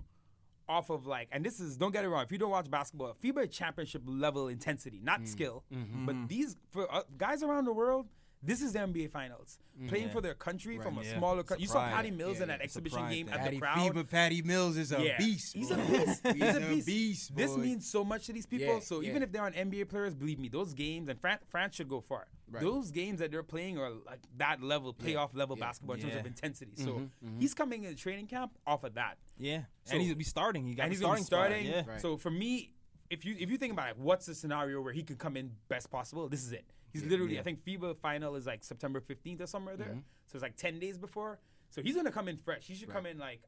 [0.68, 2.22] off of like, and this is don't get it wrong.
[2.24, 5.28] If you don't watch basketball, FIBA championship level intensity, not Mm.
[5.28, 6.04] skill, Mm-hmm.
[6.06, 8.08] but these for uh, guys around the world.
[8.42, 9.58] This is the NBA Finals.
[9.88, 11.18] Playing for their country from a Yeah.
[11.18, 11.62] smaller country.
[11.62, 13.78] You saw Patty Mills Yeah, in that exhibition game at the Patty crowd.
[13.92, 15.18] Fever, Patty Mills is a Yeah.
[15.18, 15.54] beast.
[15.54, 16.26] He's a beast.
[16.26, 16.86] He's, a beast.
[16.86, 18.80] beast, This means so much to these people.
[18.80, 21.88] So even if they're on NBA players, believe me, those games and France, France should
[21.88, 22.26] go far.
[22.50, 22.62] Right.
[22.62, 26.26] Those games that they're playing are like that level, playoff level basketball in terms of
[26.26, 26.72] intensity.
[26.76, 26.88] So
[27.24, 30.24] Mm-hmm, he's coming in training camp off of that, yeah, So- and he's gonna be
[30.24, 30.66] starting.
[30.66, 31.66] He got and he's starting be starting.
[31.66, 31.82] Yeah.
[31.86, 32.00] Right.
[32.00, 32.72] So for me,
[33.10, 35.52] if you if you think about it, what's the scenario where he could come in
[35.68, 36.28] best possible?
[36.28, 36.64] This is it.
[36.92, 39.88] He's literally, I think FIBA final is like September 15th or somewhere there.
[39.88, 39.98] Mm-hmm.
[40.26, 41.38] So it's like 10 days before.
[41.70, 42.64] So he's gonna come in fresh.
[42.66, 43.42] He should come in like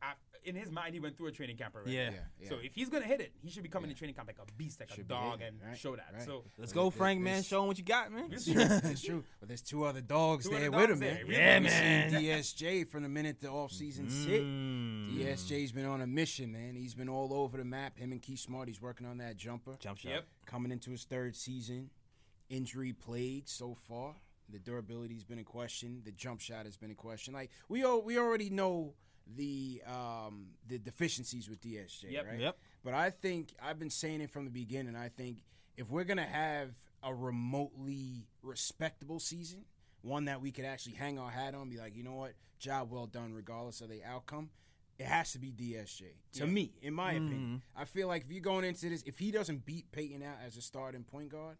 [0.44, 0.92] in his mind.
[0.92, 1.92] He went through a training camp already.
[1.92, 2.10] Yeah.
[2.38, 4.36] Yeah, So if he's gonna hit it, he should be coming in training camp like
[4.38, 6.04] a beast, like a Should be dog, hitting, and right, show that.
[6.12, 6.22] right.
[6.22, 7.42] So Let's go, Frank, man.
[7.42, 8.28] Show him what you got, man.
[8.30, 8.54] It's true.
[8.58, 9.24] It's true.
[9.38, 11.14] But there's two other dogs Two there other with dogs him, man.
[11.26, 11.34] there.
[11.34, 12.10] Yeah, We man.
[12.10, 12.20] seen
[12.84, 14.42] DSJ from the minute the offseason's hit.
[14.42, 15.16] Mm.
[15.16, 16.76] DSJ's been on a mission, man.
[16.76, 17.96] He's been all over the map.
[17.96, 19.76] Him and Keith Smart, he's working on that jumper.
[19.78, 20.10] Jump shot.
[20.10, 20.24] Yep.
[20.44, 21.88] Coming into his third season.
[22.50, 24.14] Injury played so far.
[24.50, 26.02] The durability's been in question.
[26.04, 27.32] The jump shot has been in question.
[27.32, 28.94] Like we all, we already know
[29.36, 32.26] the um, the deficiencies with DSJ, Yep.
[32.26, 32.40] right?
[32.40, 32.58] Yep.
[32.84, 34.96] But I think I've been saying it from the beginning.
[34.96, 35.44] I think
[35.76, 36.70] if we're gonna have
[37.02, 39.64] a remotely respectable season,
[40.02, 42.90] one that we could actually hang our hat on, be like, you know what, job
[42.90, 44.50] well done, regardless of the outcome.
[44.98, 46.02] It has to be DSJ.
[46.34, 49.30] To me, in my opinion, I feel like if you're going into this, if he
[49.30, 51.56] doesn't beat Payton out as a starting point guard,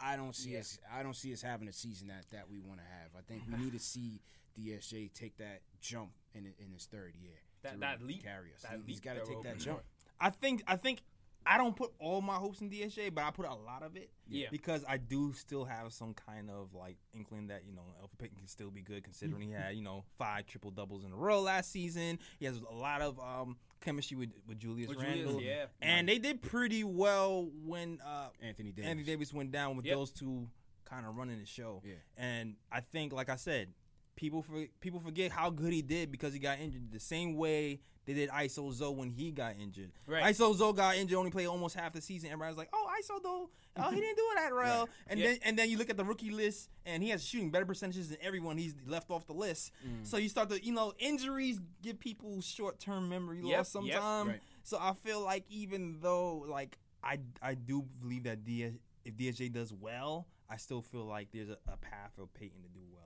[0.00, 0.78] I don't see us.
[0.92, 3.10] I don't see us having a season that that we want to have.
[3.16, 4.20] I think we need to see
[4.58, 7.34] DSJ take that jump in in his third year.
[7.62, 8.64] That- that really leap- carry us.
[8.70, 9.80] He- he's leap got to take that jump.
[10.20, 11.02] I think I think
[11.46, 14.10] I don't put all my hopes in DSJ, but I put a lot of it.
[14.28, 14.46] Yeah.
[14.50, 18.36] Because I do still have some kind of like inkling that, you know, Alfred Payton
[18.38, 21.40] can still be good considering he had, you know, five triple doubles in a row
[21.42, 22.18] last season.
[22.38, 25.42] He has a lot of um chemistry with, with Julius With Julius, Randle.
[25.42, 25.66] yeah.
[25.82, 28.88] And they did pretty well when uh Anthony Davis.
[28.90, 29.94] Anthony Davis went down with Yep.
[29.96, 30.48] those two
[30.86, 31.82] kind of running the show.
[31.84, 31.94] Yeah.
[32.16, 33.68] And I think, like I said,
[34.16, 36.90] people for, people forget how good he did because he got injured.
[36.92, 39.90] The same way they did ISO Zoe when he got injured.
[40.06, 40.24] Right.
[40.34, 42.30] ISO Zoe got injured, only played almost half the season.
[42.30, 43.48] Everybody's like, "Oh, ISO though,
[43.78, 45.26] oh he didn't do it that well." And Yeah.
[45.28, 48.10] then and then you look at the rookie list, and he has shooting better percentages
[48.10, 48.58] than everyone.
[48.58, 49.72] He's left off the list.
[49.86, 50.06] Mm.
[50.06, 53.66] So you start to, you know, injuries give people short term memory Yep, loss yep.
[53.96, 54.28] sometimes.
[54.28, 54.40] Right.
[54.64, 58.72] So I feel like even though like I I do believe that DS,
[59.06, 62.68] if DSJ does well, I still feel like there's a, a path for Payton to
[62.68, 63.00] do well.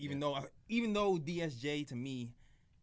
[0.00, 2.30] Even though even though DSJ to me,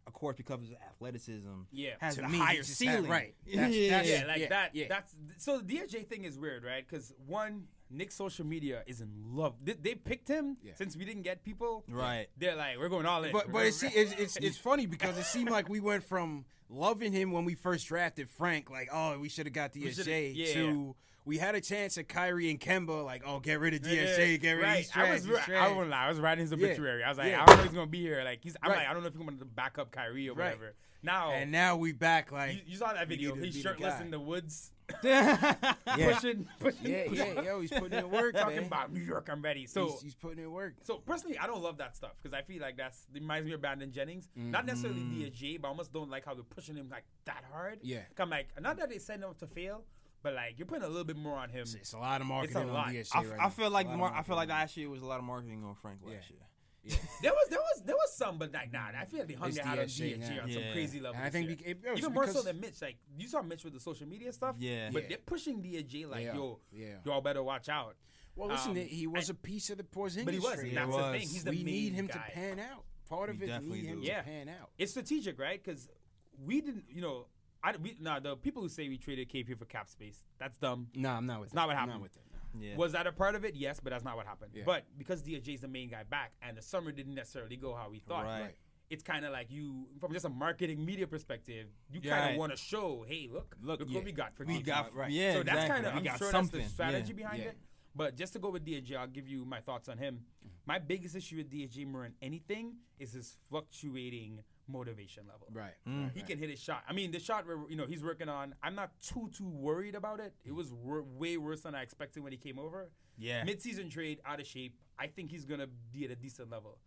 [0.06, 3.10] of course, because of his athleticism, Yeah, has to a me, higher just had- ceiling.
[3.12, 3.36] right.
[3.46, 4.76] That's- yeah, that's- yeah, like Yeah, that.
[4.76, 4.86] yeah.
[4.90, 6.86] That's so the DSJ thing is weird, right?
[6.88, 9.56] Because one, Nick's social media is in love.
[9.64, 10.74] They, they picked him Yeah.
[10.76, 11.84] since we didn't get people.
[11.90, 12.28] Right.
[12.38, 13.32] They're like, we're going all in.
[13.32, 17.14] But but it's, it's it's it's funny because it seemed like we went from loving
[17.14, 20.54] him when we first drafted Frank, like oh we should have got shoulda- DSJ, yeah.
[20.54, 20.96] to
[21.28, 24.54] we had a chance at Kyrie and Kemba, like oh get rid of Yeah, get
[24.54, 24.72] rid right.
[24.72, 26.06] of he's I was, he's I won't lie.
[26.06, 27.04] I was writing his obituary.
[27.04, 27.44] I was like, Yeah.
[27.44, 28.24] I don't know if he's gonna be here.
[28.24, 28.80] Like he's, I'm Right.
[28.80, 30.46] like, I don't know if he's gonna back up Kyrie or Right.
[30.46, 30.74] whatever.
[31.04, 33.36] Now, and now we back like you, you saw that video.
[33.36, 34.72] He's be the shirtless in the woods,
[35.04, 35.54] yeah.
[35.86, 38.66] pushing, pushing, yeah yeah yo he's putting in work talking man.
[38.66, 39.30] about New York.
[39.32, 39.68] I'm ready.
[39.68, 40.74] So he's, he's putting in work.
[40.84, 43.62] So personally, I don't love that stuff because I feel like that's reminds me of
[43.62, 44.30] Brandon Jennings.
[44.38, 44.52] Mm.
[44.52, 45.32] Not necessarily mm.
[45.32, 47.80] DSJ, but I almost don't like how they're pushing him like that hard.
[47.84, 49.84] Yeah, I'm like, not that they send him to fail,
[50.24, 51.66] but like you're putting a little bit more on him.
[51.80, 52.88] It's a lot of marketing on lot.
[52.90, 53.50] DSJ I, right I now.
[53.50, 55.26] feel like a lot of mar- I feel like last year was a lot of
[55.26, 56.36] marketing on Frank last Yeah.
[56.36, 56.44] year.
[57.22, 59.50] There was there was there was some, but like nah, I feel like they hung
[59.50, 60.44] It's their hat on DSJ DSJ now.
[60.44, 60.72] on some Yeah.
[60.72, 61.16] crazy level.
[61.16, 61.76] And I this think year.
[61.76, 62.82] beca- it was even more so than Mitch.
[62.82, 64.56] Like you saw Mitch with the social media stuff.
[64.60, 64.90] Yeah.
[64.94, 65.10] but Yeah.
[65.10, 66.96] they're pushing DSJ like They yo, Yeah.
[67.06, 67.96] y'all better watch out.
[68.36, 70.54] Well, listen, Um, he was a piece of the Porzingis But he was.
[70.54, 70.68] trade.
[70.70, 71.12] and That's He the was.
[71.20, 71.28] thing.
[71.30, 72.14] He's the we need him guy.
[72.14, 72.86] to pan out.
[73.10, 74.08] Part of We it, we definitely need him do.
[74.08, 74.18] Yeah.
[74.20, 74.70] to pan out.
[74.78, 75.62] It's strategic, right?
[75.64, 75.90] Because
[76.38, 77.26] we didn't, you know,
[77.64, 80.88] I we, nah, the people who say we traded KP for cap space, that's dumb.
[80.96, 81.60] No, I'm not with It's that.
[81.62, 81.94] not what happened.
[81.94, 82.16] I'm happened.
[82.16, 82.66] not with it.
[82.66, 82.70] no.
[82.72, 82.76] Yeah.
[82.78, 83.56] Was that a part of it?
[83.56, 84.52] Yes, but that's not what happened.
[84.54, 84.64] Yeah.
[84.66, 88.00] But because DJ's the main guy back, and the summer didn't necessarily go how we
[88.00, 88.24] thought.
[88.26, 88.42] Right.
[88.42, 88.56] Right.
[88.90, 92.30] It's kind of like you, from just a marketing media perspective, you Yeah, kind of
[92.32, 92.40] right.
[92.40, 94.66] want to show, hey, look, look, Look, what we got for we DJ.
[94.66, 95.12] got right.
[95.12, 95.34] yeah.
[95.34, 95.84] so that's exactly.
[95.84, 96.60] kind of I'm sure something.
[96.62, 97.16] that's the strategy yeah.
[97.18, 97.50] behind Yeah.
[97.50, 97.58] it.
[97.94, 100.22] But just to go with DJ, I'll give you my thoughts on him.
[100.46, 100.54] Mm-hmm.
[100.68, 105.48] My biggest issue with DJ more than anything is his fluctuating motivation level.
[105.52, 105.74] Right.
[105.88, 106.12] Mm.
[106.14, 106.84] He can hit his shot.
[106.88, 108.56] I mean, the shot where you know he's working on.
[108.64, 110.34] I'm not too too worried about it.
[110.46, 112.92] It was wor- way worse than I expected when he came over.
[113.18, 113.44] Yeah.
[113.44, 114.78] Mid-season trade, out of shape.
[115.00, 116.78] I think he's gonna be at a decent level,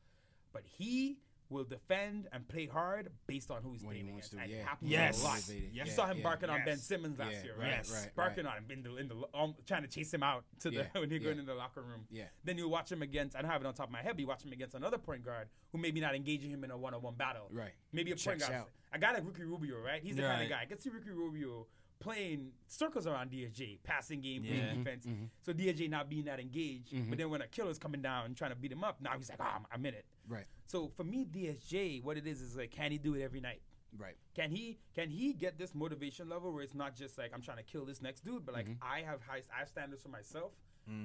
[0.52, 1.18] but he
[1.50, 4.32] will defend and play hard based on who he's When he wants against.
[4.32, 4.64] to, and yeah.
[4.68, 5.20] happens Yes.
[5.20, 5.34] a lot.
[5.34, 5.70] Motivated.
[5.74, 6.22] You saw him yeah.
[6.22, 7.76] barking on Ben Simmons last Yeah, year, right, right?
[7.90, 8.14] right, right.
[8.14, 10.76] barking on him in the in the um, trying to chase him out to the
[10.94, 11.40] Yeah, when you're going yeah.
[11.40, 12.06] in the locker room.
[12.10, 12.24] Yeah.
[12.44, 13.36] Then you watch him against.
[13.36, 14.98] I don't have it on top of my head, but you watch him against another
[14.98, 17.48] point guard who maybe not engaging him in a one-on-one battle.
[17.50, 17.72] Right.
[17.92, 18.60] Maybe a point Checks guard.
[18.62, 18.68] out.
[18.92, 20.02] A guy like Ricky Rubio, right?
[20.02, 20.60] He's the kind of guy.
[20.62, 21.66] I can see Ricky Rubio
[22.00, 24.50] playing circles around DSJ, passing game, Yeah.
[24.54, 25.06] playing defense.
[25.06, 25.14] Mm-hmm.
[25.14, 25.24] Mm-hmm.
[25.42, 27.14] So DSJ not being that engaged, but mm-hmm.
[27.16, 29.38] then when a killer's coming down and trying to beat him up, now he's like,
[29.40, 30.04] oh, I'm, I'm in it.
[30.28, 30.46] Right.
[30.66, 33.60] So for me, DSJ, what it is is like, can he do it every night?
[33.96, 34.14] Right.
[34.34, 37.56] Can he can he get this motivation level where it's not just like I'm trying
[37.56, 38.82] to kill this next dude, but like Mm-hmm.
[38.84, 40.52] I have high I have standards for myself.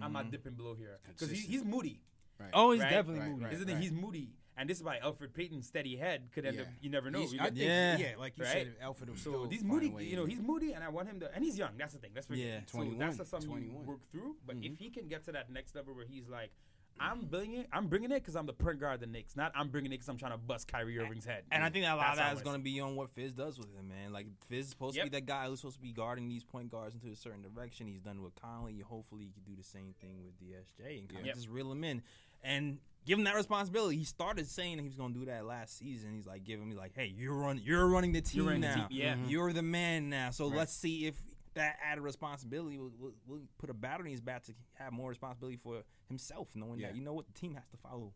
[0.01, 2.01] I'm not dipping below here because he, he's moody,
[2.39, 2.49] Right.
[2.53, 3.43] Oh, he's Right, definitely right, moving.
[3.45, 3.53] right.
[3.53, 3.77] isn't it?
[3.77, 6.63] He's moody, and this is why Alfred Payton's steady head could end Yeah.
[6.63, 6.67] up.
[6.81, 7.19] You never know.
[7.19, 7.97] He's- I think, Yeah.
[7.97, 8.15] yeah.
[8.17, 8.53] like you Right?
[8.53, 9.87] said, Alfred so still he's moody.
[10.05, 11.33] You know, he's moody, and I want him to.
[11.33, 11.77] And he's young.
[11.77, 12.11] That's the thing.
[12.15, 12.45] Let's forget.
[12.45, 12.59] Yeah.
[12.67, 13.81] So 21, that's just something 21.
[13.83, 14.37] you work through.
[14.45, 14.73] But Mm-hmm.
[14.73, 16.51] if he can get to that next level where he's like,
[16.97, 17.67] I'm bringing it.
[17.73, 19.35] I'm bringing it because I'm the point guard of the Knicks.
[19.35, 21.43] Not I'm bringing it because I'm trying to bust Kyrie Irving's head.
[21.51, 23.09] And I think that a lot of That's that is going to be on what
[23.09, 24.13] Fizz does with him, man.
[24.13, 26.71] Like Fizz is supposed to be that guy who's supposed to be guarding these point
[26.71, 27.85] guards into a certain direction.
[27.87, 28.79] He's done with Conley.
[28.79, 31.83] Hopefully, he can do the same thing with DSJ and kind of just reel him
[31.83, 32.01] in
[32.41, 33.97] and give him that responsibility.
[33.97, 36.13] He started saying he was going to do that last season.
[36.15, 38.67] He's like, give him, he's like, hey, you're run, you're running the team running the
[38.67, 38.75] now.
[38.75, 39.13] team, yeah.
[39.15, 39.29] Mhm.
[39.29, 40.31] you're the man now.
[40.31, 41.15] So let's see if
[41.53, 45.09] that added responsibility will, will, will put a battery in his bat to have more
[45.09, 46.87] responsibility for himself, knowing Yeah.
[46.87, 48.13] that you know what the team has to follow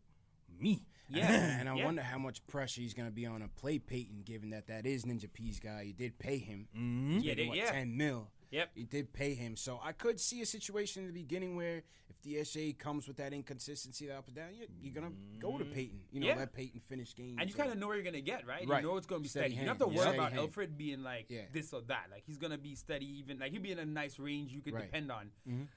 [0.58, 0.84] me.
[1.08, 1.30] Yeah.
[1.60, 1.84] and I Yeah.
[1.86, 4.84] wonder how much pressure he's going to be on to play Payton, given that that
[4.86, 5.82] is Ninja P's guy.
[5.82, 6.68] You did pay him.
[6.76, 7.18] Mm-hmm.
[7.20, 7.70] Yeah, they- what, yeah.
[7.72, 8.30] 10 mil.
[8.50, 8.70] Yep.
[8.74, 9.56] You did pay him.
[9.56, 13.32] So I could see a situation in the beginning where if DSA comes with that
[13.32, 16.00] inconsistency, that up and down, you're, you're going to go to Payton.
[16.10, 16.34] You know, Yeah.
[16.34, 17.36] let Payton finish games.
[17.40, 18.66] And you kind of know what you're gonna get, right?
[18.66, 18.82] Right.
[18.82, 19.54] You know it's gonna be Steady steady.
[19.54, 20.40] You don't have to worry Steady about hand.
[20.40, 21.42] Alfred being like Yeah.
[21.52, 22.06] this or that.
[22.10, 24.74] Like he's gonna be steady, even like he'll be in a nice range you could
[24.74, 24.84] Right.
[24.86, 25.30] depend on.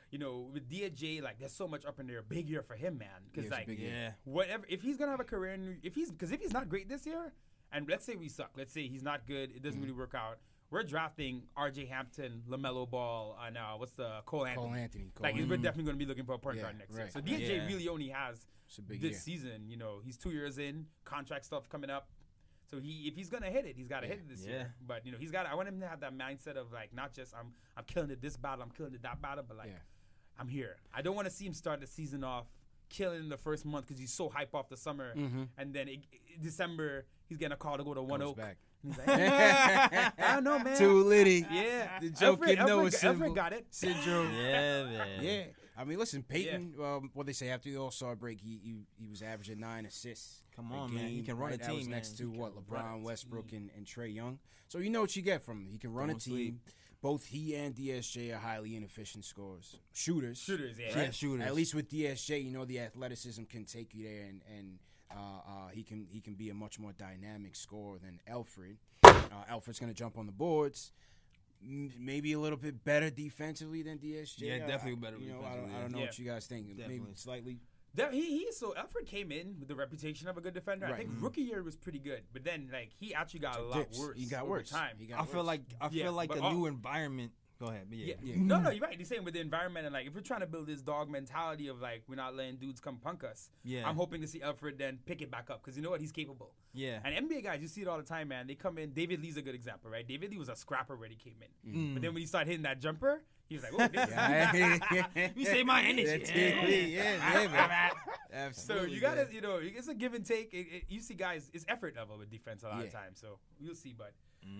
[0.09, 2.21] You know, with DJ, like there's so much up in there.
[2.23, 3.09] Big year for him, man.
[3.31, 3.89] Because Yeah, like, big year.
[3.91, 4.12] Yeah.
[4.25, 4.65] whatever.
[4.67, 7.05] If he's gonna have a career, in, if he's because if he's not great this
[7.05, 7.31] year,
[7.71, 9.89] and let's say we suck, let's say he's not good, it doesn't Mm-hmm.
[9.89, 10.39] really work out.
[10.73, 11.86] We're drafting R.J.
[11.86, 14.65] Hampton, Lamelo Ball, and uh, what's the Cole Anthony?
[14.65, 15.12] Cole Anthony.
[15.13, 17.09] Cole like we're definitely going to be looking for a point Yeah, guard next year.
[17.12, 17.67] So DJ Yeah.
[17.67, 19.19] really only has It's a big this year.
[19.38, 19.69] season.
[19.69, 22.09] You know, he's two years in, contract stuff coming up.
[22.71, 24.49] So he, if he's gonna hit it, he's got to hit it this Yeah.
[24.51, 24.73] year.
[24.83, 25.45] But you know, he's got.
[25.45, 28.19] I want him to have that mindset of like not just I'm I'm killing it
[28.19, 30.39] this battle, I'm killing it that battle, but like Yeah.
[30.39, 30.77] I'm here.
[30.91, 32.47] I don't want to see him start the season off
[32.89, 35.43] killing the first month because he's so hype off the summer, Mm-hmm.
[35.55, 38.38] and then it, it- December he's getting a call to go to One Goes Oak.
[38.38, 38.57] back.
[38.83, 40.77] And he's like, I don't know, man.
[40.77, 41.45] Too litty.
[41.51, 43.23] Yeah, The Joe Alfred, Kid Noah Alfred, symbol.
[43.27, 43.65] Alfred got it.
[43.69, 44.31] Syndrome.
[44.33, 45.23] Yeah, man.
[45.23, 45.43] Yeah,
[45.77, 46.75] I mean, listen, Payton.
[46.83, 49.85] Um, what they say after the All Star break, he, he he was averaging nine
[49.85, 50.43] assists.
[50.55, 51.07] Come a on, man.
[51.07, 51.59] He can run right?
[51.59, 52.29] a That was team, next man.
[52.29, 54.39] to He what can run a LeBron, Westbrook, and, and Trae Young.
[54.67, 55.67] So you know what you get from him.
[55.71, 56.33] He can run a Don't team.
[56.33, 56.55] sleep.
[57.01, 60.37] Both he and DSJ are highly inefficient scorers, shooters.
[60.37, 60.97] Shooters, yeah.
[61.01, 61.45] Yeah, shooters.
[61.45, 64.79] At least with DSJ, you know the athleticism can take you there, and and
[65.15, 68.78] uh, uh, he can he can be a much more dynamic scorer than Alfred.
[69.04, 69.12] Uh,
[69.49, 70.91] Alfred's gonna jump on the boards.
[71.65, 74.41] M- Maybe a little bit better defensively than DSJ.
[74.41, 76.06] Yeah, definitely I- better You know, I don't, I don't know yeah.
[76.06, 76.67] what you guys think.
[76.78, 77.60] Maybe slightly.
[77.95, 80.88] That, he, he so Alfred came in with the reputation of a good defender.
[80.88, 80.99] I Right.
[81.02, 81.12] Mm-hmm.
[81.12, 83.99] think rookie year was pretty good, but then like he actually got a lot dips.
[83.99, 84.17] worse.
[84.17, 84.69] He got over worse.
[84.71, 84.95] Time.
[84.97, 87.32] He got I feel like I Yeah, feel like but the all- new environment.
[87.63, 88.15] Go ahead, yeah.
[88.21, 88.36] Yeah.
[88.38, 88.97] No, no, you're right.
[88.97, 91.69] You're saying with the environment and like if we're trying to build this dog mentality
[91.69, 93.49] of like we're not letting dudes come punk us.
[93.63, 93.88] Yeah.
[93.88, 96.12] I'm hoping to see Alfred then pick it back up because you know what he's
[96.12, 96.52] capable.
[96.73, 96.99] Yeah.
[97.06, 98.47] And NBA guys, you see it all the time, man.
[98.47, 98.91] They come in.
[98.91, 100.06] David Lee's a good example, right?
[100.06, 101.93] David Lee was a scrapper when he came in, Mm.
[101.93, 105.30] but then when he started hitting that jumper, he was like, "Oh, this is Yeah.
[105.36, 106.06] You say my energy.
[106.06, 106.65] That's Yeah.
[106.65, 107.91] Yeah, yeah, man.
[107.91, 108.38] So
[108.73, 110.54] Absolutely, you gotta, you know, it's a give and take.
[110.54, 113.19] It, it, you see, guys, it's effort level with defense a lot of times.
[113.19, 113.93] So we'll see.
[113.97, 114.13] But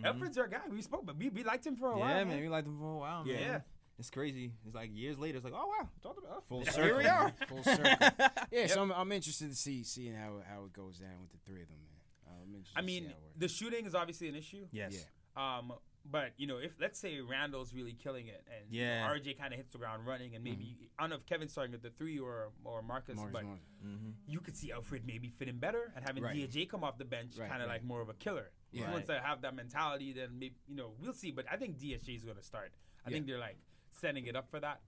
[0.04, 0.62] Alfred's our guy.
[0.69, 2.00] We spoke, but we, we liked him for a Mm-hmm.
[2.00, 2.26] Yeah, while.
[2.26, 2.41] man.
[2.41, 3.36] We liked him for a while, man.
[3.39, 3.60] Yeah.
[4.00, 4.52] It's crazy.
[4.65, 5.38] It's like years later.
[5.38, 6.84] It's like, oh wow, talked about Full circle.
[6.84, 6.98] Here circle.
[6.98, 7.34] we are.
[7.48, 8.08] Full circle.
[8.52, 11.38] Yeah, so I'm, I'm interested to see seeing how how it goes down with the
[11.46, 12.28] three of them, man.
[12.28, 13.38] Uh, I'm interested I to see mean, how it works.
[13.38, 14.65] the shooting is obviously an issue.
[14.72, 15.06] Yes.
[15.38, 15.58] Yeah.
[15.58, 15.74] Um,
[16.10, 19.08] but you know, if let's say Randle's really killing it, and you know, Yeah.
[19.10, 21.74] RJ kind of hits the ground running, and maybe I don't know if Kevin's starting
[21.74, 23.62] at the three or or Marcus, Marcus but Morris.
[24.28, 26.36] you could see Alfred maybe fitting better and having Right.
[26.36, 27.76] DJ come off the bench, Right, kind of right.
[27.76, 28.52] like more of a killer.
[28.72, 28.88] If Yeah.
[28.88, 31.32] he wants to have that mentality, then maybe you know we'll see.
[31.32, 32.74] But I think DSJ is going to start.
[33.06, 33.13] I Yeah.
[33.16, 33.58] think they're like
[33.92, 34.82] setting it up for that.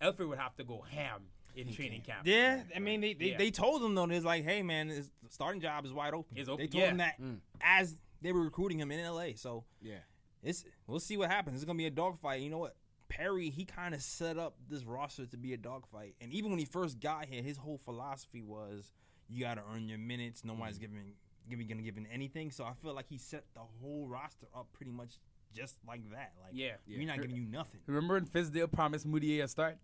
[0.00, 2.26] Alfred would have to go ham in training camp.
[2.26, 3.38] Yeah, I mean, they, they, Yeah.
[3.38, 4.04] they told him though.
[4.10, 6.36] It's like, hey man, his starting job is wide open.
[6.36, 6.90] Is open, They told yeah.
[6.90, 7.40] him that Mm.
[7.60, 9.34] as they were recruiting him in LA.
[9.36, 10.00] So Yeah.
[10.46, 11.56] It's we'll see what happens.
[11.56, 12.40] It's gonna be a dogfight.
[12.40, 12.76] You know what?
[13.08, 16.14] Perry, he kind of set up this roster to be a dogfight.
[16.20, 18.90] And even when he first got here, his whole philosophy was
[19.28, 20.44] you got to earn your minutes.
[20.44, 20.82] Nobody's mm.
[20.82, 21.12] giving,
[21.48, 22.50] giving, gonna give him anything.
[22.50, 25.18] So I feel like he set the whole roster up pretty much
[25.54, 26.32] just like that.
[26.42, 26.72] Like, Yeah.
[26.88, 27.80] we're not giving you nothing.
[27.86, 29.78] Remember when Fizdale promised Moutier a start?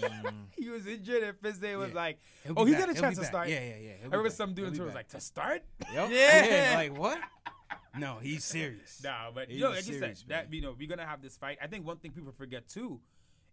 [0.00, 0.46] Mm.
[0.56, 1.94] he was injured, and Fizdale was Yeah.
[1.94, 2.18] like,
[2.56, 2.86] "Oh, he back.
[2.86, 3.30] got a chance to back.
[3.30, 3.76] start." Yeah, yeah, yeah.
[3.76, 4.32] He'll I remember back.
[4.32, 6.10] some dude He'll in be Twitter was like, "To start?" Yep.
[6.10, 6.72] Yeah.
[6.76, 7.18] like what?
[7.98, 9.00] No, he's serious.
[9.04, 11.22] Nah, but He's you know, like you said, serious, that you know, we're gonna have
[11.22, 11.58] this fight.
[11.62, 13.00] I think one thing people forget too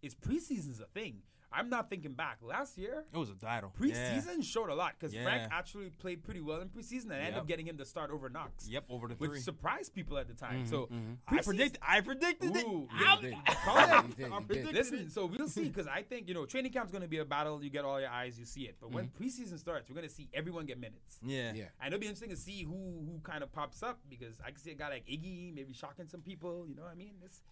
[0.02, 1.21] is preseason's a thing.
[1.51, 2.38] I'm not thinking back.
[2.41, 3.73] Last year, It was a title.
[3.79, 7.47] preseason showed a lot because Frank actually played pretty well in preseason and ended up
[7.47, 8.67] getting him to start over Knox.
[8.67, 10.63] Yep, over the three, Which surprised people at the time.
[10.63, 11.35] Mm-hmm, so mm-hmm.
[11.35, 11.77] I predict.
[11.81, 12.65] I predicted it.
[12.65, 13.38] Ooh, Yeah, I'm- he did.
[13.65, 13.88] Call He it.
[13.88, 14.47] did, I he did.
[14.47, 17.17] predicted Listen, so we'll see because I think you know training camp's going to be
[17.17, 17.63] a battle.
[17.63, 18.77] You get all your eyes, you see it.
[18.79, 19.23] But when mm-hmm.
[19.23, 21.19] preseason starts, we're going to see everyone get minutes.
[21.23, 21.53] Yeah.
[21.53, 21.65] Yeah.
[21.81, 24.59] And it'll be interesting to see who who kind of pops up because I can
[24.59, 26.65] see a guy like Iggy maybe shocking some people.
[26.67, 27.13] You know what I mean?
[27.23, 27.41] It's,